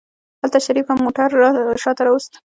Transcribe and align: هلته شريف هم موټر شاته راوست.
هلته 0.41 0.57
شريف 0.65 0.85
هم 0.89 0.99
موټر 1.05 1.29
شاته 1.83 2.01
راوست. 2.05 2.31